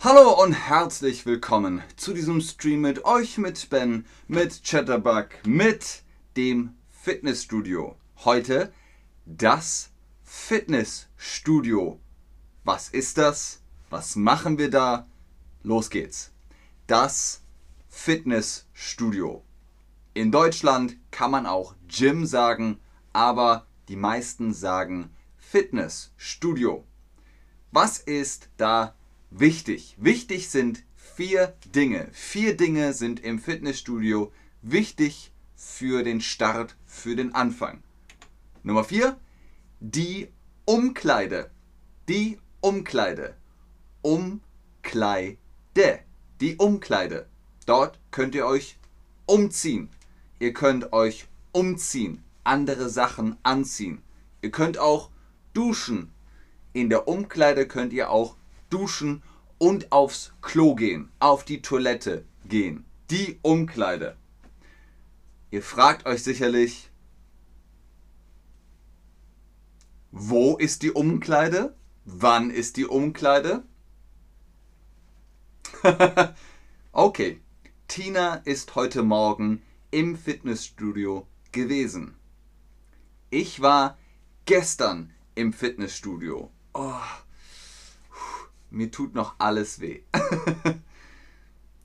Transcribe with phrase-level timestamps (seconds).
[0.00, 6.02] Hallo und herzlich willkommen zu diesem Stream mit euch, mit Ben, mit Chatterbug, mit
[6.36, 7.94] dem Fitnessstudio.
[8.24, 8.72] Heute
[9.24, 9.90] das
[10.24, 12.00] Fitnessstudio.
[12.64, 13.60] Was ist das?
[13.90, 15.06] Was machen wir da?
[15.62, 16.32] Los geht's.
[16.88, 17.44] Das
[17.88, 19.44] Fitnessstudio.
[20.12, 22.80] In Deutschland kann man auch Gym sagen,
[23.12, 26.84] aber die meisten sagen Fitnessstudio.
[27.70, 28.94] Was ist da
[29.30, 29.96] wichtig?
[29.98, 32.08] Wichtig sind vier Dinge.
[32.12, 37.82] Vier Dinge sind im Fitnessstudio wichtig für den Start, für den Anfang.
[38.62, 39.18] Nummer vier,
[39.80, 40.28] die
[40.64, 41.50] Umkleide.
[42.08, 43.36] Die Umkleide.
[44.02, 45.38] Umkleide.
[46.40, 47.28] Die Umkleide.
[47.66, 48.78] Dort könnt ihr euch
[49.26, 49.90] umziehen.
[50.38, 54.02] Ihr könnt euch umziehen, andere Sachen anziehen.
[54.42, 55.10] Ihr könnt auch
[55.52, 56.12] duschen.
[56.72, 58.36] In der Umkleide könnt ihr auch
[58.70, 59.22] duschen
[59.58, 62.84] und aufs Klo gehen, auf die Toilette gehen.
[63.10, 64.16] Die Umkleide.
[65.50, 66.90] Ihr fragt euch sicherlich,
[70.10, 71.74] wo ist die Umkleide?
[72.04, 73.62] Wann ist die Umkleide?
[76.92, 77.40] okay,
[77.88, 82.16] Tina ist heute Morgen im Fitnessstudio gewesen.
[83.36, 83.98] Ich war
[84.44, 86.52] gestern im Fitnessstudio.
[86.72, 87.00] Oh,
[88.70, 90.02] mir tut noch alles weh.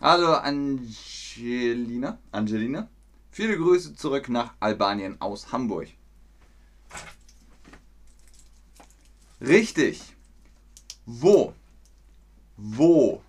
[0.00, 2.18] Hallo Angelina.
[2.32, 2.88] Angelina.
[3.30, 5.88] Viele Grüße zurück nach Albanien aus Hamburg.
[9.42, 10.00] Richtig.
[11.04, 11.52] Wo?
[12.56, 13.22] Wo?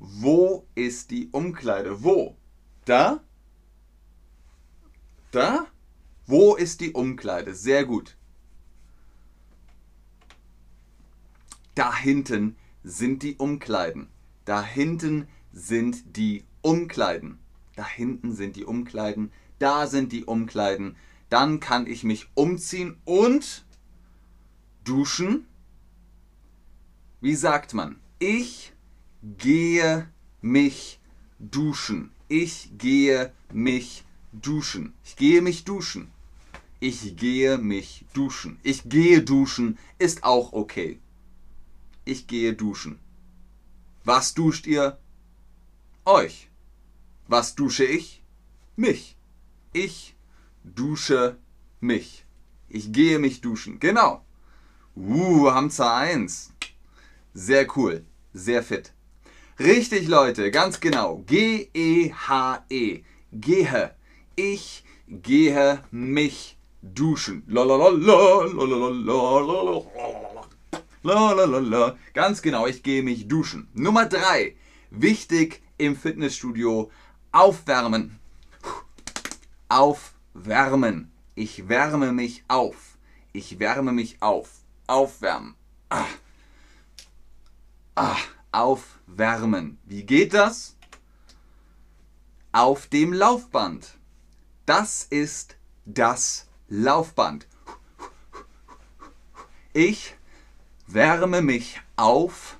[0.00, 2.04] Wo ist die Umkleide?
[2.04, 2.36] Wo?
[2.84, 3.20] Da?
[5.30, 5.66] Da?
[6.26, 7.54] Wo ist die Umkleide?
[7.54, 8.16] Sehr gut.
[11.74, 14.08] Da hinten sind die Umkleiden.
[14.44, 17.38] Da hinten sind die Umkleiden.
[17.76, 19.32] Da hinten sind die Umkleiden.
[19.58, 20.96] Da sind die Umkleiden.
[21.28, 23.64] Dann kann ich mich umziehen und
[24.84, 25.46] duschen.
[27.20, 27.98] Wie sagt man?
[28.18, 28.72] Ich
[29.22, 30.08] gehe
[30.40, 31.00] mich
[31.38, 32.12] duschen.
[32.28, 34.94] Ich gehe mich duschen.
[35.04, 36.10] Ich gehe mich duschen.
[36.90, 38.60] Ich gehe mich duschen.
[38.62, 40.98] Ich gehe duschen ist auch okay.
[42.04, 42.98] Ich gehe duschen.
[44.04, 44.98] Was duscht ihr?
[46.04, 46.50] Euch.
[47.26, 48.22] Was dusche ich?
[48.76, 49.16] Mich.
[49.72, 50.14] Ich
[50.62, 51.38] dusche
[51.80, 52.26] mich.
[52.68, 53.80] Ich gehe mich duschen.
[53.80, 54.22] Genau.
[54.94, 56.52] Uh, Hamza 1.
[57.32, 58.04] Sehr cool.
[58.34, 58.92] Sehr fit.
[59.58, 60.50] Richtig, Leute.
[60.50, 61.24] Ganz genau.
[61.26, 62.12] G-E-H-E.
[62.68, 63.04] -E.
[63.32, 63.94] Gehe.
[64.36, 66.58] Ich gehe mich
[66.92, 67.42] duschen.
[67.46, 68.46] Lalalala.
[72.12, 73.68] Ganz genau, ich gehe mich duschen.
[73.74, 74.56] Nummer drei.
[74.90, 76.90] Wichtig im Fitnessstudio.
[77.32, 78.18] Aufwärmen.
[79.68, 81.10] Aufwärmen.
[81.34, 82.98] Ich wärme mich auf.
[83.32, 84.48] Ich wärme mich auf.
[84.86, 85.54] Aufwärmen.
[85.88, 86.04] Ah.
[87.96, 88.16] Ah.
[88.52, 89.78] Aufwärmen.
[89.84, 90.76] Wie geht das?
[92.52, 93.98] Auf dem Laufband.
[94.64, 97.46] Das ist das Laufband.
[99.72, 100.16] Ich
[100.86, 102.58] wärme mich auf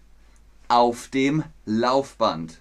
[0.69, 2.61] auf dem Laufband.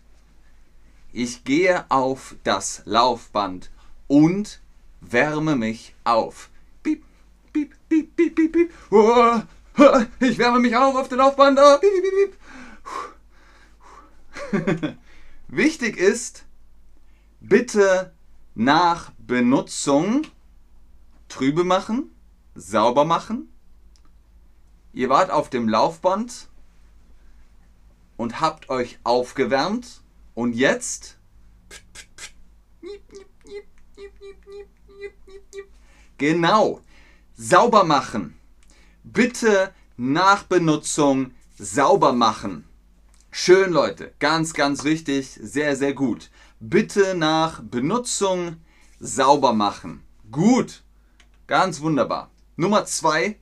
[1.12, 3.72] Ich gehe auf das Laufband
[4.08, 4.62] und
[5.02, 6.50] wärme mich auf.
[6.82, 7.04] Piep,
[7.52, 8.72] piep, piep, piep, piep, piep.
[10.20, 11.60] Ich wärme mich auf auf dem Laufband.
[11.62, 12.38] Oh, piep, piep,
[14.52, 14.98] piep.
[15.48, 16.46] Wichtig ist,
[17.40, 18.14] bitte
[18.56, 20.24] nach Benutzung
[21.34, 22.16] trübe machen,
[22.54, 23.52] sauber machen.
[24.94, 26.48] Ihr wart auf dem Laufband
[28.18, 30.04] und habt euch aufgewärmt
[30.36, 31.18] und jetzt
[36.20, 36.82] genau
[37.34, 38.38] sauber machen.
[39.04, 42.68] Bitte nach Benutzung sauber machen.
[43.32, 46.30] Schön Leute, ganz ganz wichtig, sehr sehr gut.
[46.60, 48.58] Bitte nach Benutzung
[49.00, 50.04] sauber machen.
[50.30, 50.84] Gut.
[51.48, 52.32] Ganz wunderbar.
[52.56, 53.38] Nummer zwei,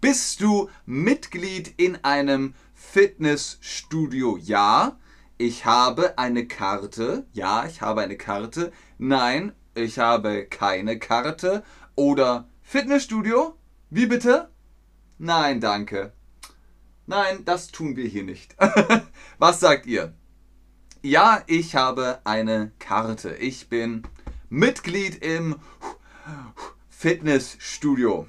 [0.00, 4.36] Bist du Mitglied in einem Fitnessstudio?
[4.36, 4.98] Ja.
[5.38, 7.26] Ich habe eine Karte.
[7.32, 8.70] Ja, ich habe eine Karte.
[8.98, 11.64] Nein, ich habe keine Karte.
[11.96, 13.56] Oder Fitnessstudio?
[13.90, 14.51] Wie bitte?
[15.24, 16.12] Nein, danke.
[17.06, 18.56] Nein, das tun wir hier nicht.
[19.38, 20.14] Was sagt ihr?
[21.00, 23.36] Ja, ich habe eine Karte.
[23.36, 24.02] Ich bin
[24.48, 25.60] Mitglied im
[26.88, 28.26] Fitnessstudio.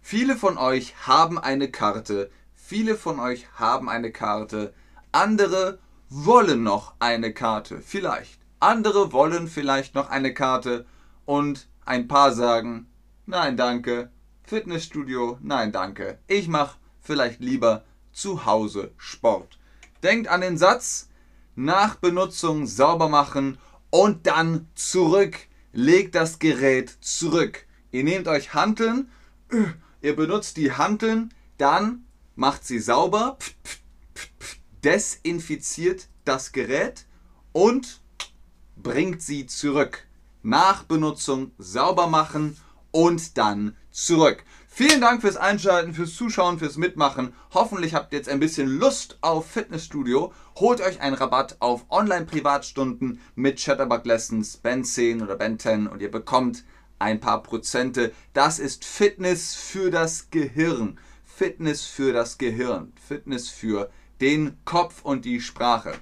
[0.00, 2.30] Viele von euch haben eine Karte.
[2.54, 4.72] Viele von euch haben eine Karte.
[5.12, 7.82] Andere wollen noch eine Karte.
[7.82, 8.40] Vielleicht.
[8.60, 10.86] Andere wollen vielleicht noch eine Karte.
[11.26, 12.89] Und ein paar sagen,
[13.30, 14.10] nein danke.
[14.42, 16.18] Fitnessstudio, nein danke.
[16.26, 19.58] Ich mache vielleicht lieber zu Hause Sport.
[20.02, 21.08] Denkt an den Satz,
[21.54, 23.58] nach Benutzung sauber machen
[23.90, 25.38] und dann zurück.
[25.72, 27.66] Legt das Gerät zurück.
[27.92, 29.10] Ihr nehmt euch Hanteln,
[30.02, 32.04] ihr benutzt die Hanteln, dann
[32.34, 33.38] macht sie sauber,
[34.82, 37.06] desinfiziert das Gerät
[37.52, 38.00] und
[38.76, 40.06] bringt sie zurück.
[40.42, 42.56] Nach Benutzung sauber machen
[42.90, 44.44] und dann zurück.
[44.72, 47.34] Vielen Dank fürs Einschalten, fürs Zuschauen, fürs Mitmachen.
[47.52, 50.32] Hoffentlich habt ihr jetzt ein bisschen Lust auf Fitnessstudio.
[50.56, 56.00] Holt euch einen Rabatt auf Online-Privatstunden mit Chatterbug Lessons, Ben 10 oder Ben 10 und
[56.00, 56.64] ihr bekommt
[57.00, 58.12] ein paar Prozente.
[58.32, 60.98] Das ist Fitness für das Gehirn.
[61.24, 62.92] Fitness für das Gehirn.
[63.06, 65.92] Fitness für den Kopf und die Sprache.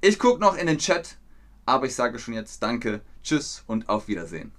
[0.00, 1.18] Ich gucke noch in den Chat,
[1.66, 4.52] aber ich sage schon jetzt Danke, Tschüss und auf Wiedersehen.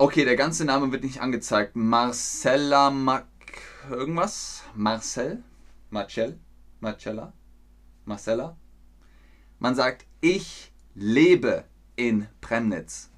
[0.00, 1.76] Okay, der ganze Name wird nicht angezeigt.
[1.76, 3.26] Marcella Mac
[3.90, 4.62] irgendwas?
[4.74, 5.44] Marcel?
[5.90, 6.40] Marcel?
[6.80, 7.34] Marcella?
[8.06, 8.56] Marcella?
[9.58, 11.66] Man sagt, ich lebe
[11.96, 13.10] in Premnitz.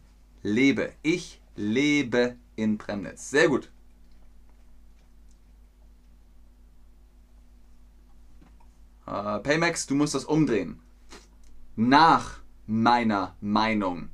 [0.43, 0.93] Lebe.
[1.03, 3.31] Ich lebe in Premnitz.
[3.31, 3.71] Sehr gut.
[9.07, 10.81] Uh, Paymax, du musst das umdrehen.
[11.77, 14.09] Nach meiner Meinung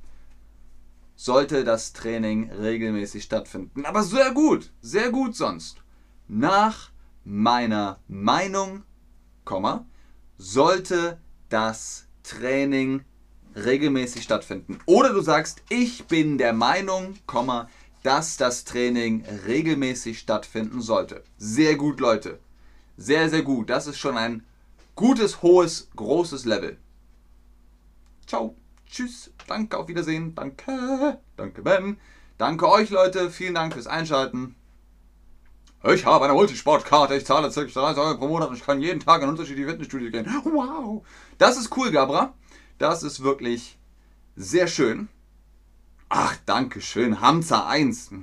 [1.18, 3.84] sollte das Training regelmäßig stattfinden.
[3.84, 5.82] Aber sehr gut, sehr gut sonst.
[6.28, 6.92] Nach
[7.24, 8.84] meiner Meinung,
[9.44, 9.84] Komma,
[10.38, 13.04] sollte das Training
[13.56, 14.78] regelmäßig stattfinden.
[14.86, 17.68] Oder du sagst, ich bin der Meinung, Komma,
[18.04, 21.24] dass das Training regelmäßig stattfinden sollte.
[21.36, 22.38] Sehr gut, Leute.
[22.96, 23.70] Sehr, sehr gut.
[23.70, 24.46] Das ist schon ein
[24.94, 26.78] gutes, hohes, großes Level.
[28.24, 28.54] Ciao.
[28.90, 31.98] Tschüss, danke, auf Wiedersehen, danke, danke Ben,
[32.38, 34.54] danke euch Leute, vielen Dank fürs Einschalten
[35.84, 37.60] Ich habe eine Multisportkarte, ich zahle ca.
[37.60, 40.26] 30 Euro pro Monat und ich kann jeden Tag in unterschiedliche Fitnessstudios gehen.
[40.44, 41.04] Wow.
[41.38, 42.34] Das ist cool, Gabra.
[42.78, 43.78] Das ist wirklich
[44.34, 45.08] sehr schön.
[46.08, 47.20] Ach, danke schön.
[47.20, 48.10] Hamza 1.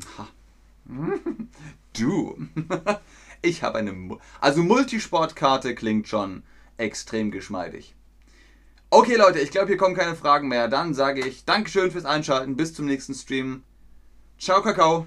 [1.97, 2.37] Du.
[3.41, 3.93] Ich habe eine.
[3.93, 6.41] Mu also Multisportkarte klingt schon
[6.77, 7.95] extrem geschmeidig.
[8.97, 10.69] Okay, Leute, ich glaube, hier kommen keine Fragen mehr.
[10.69, 12.55] Dann sage ich Dankeschön fürs Einschalten.
[12.55, 13.61] Bis zum nächsten Stream.
[14.39, 15.05] Ciao, Kakao.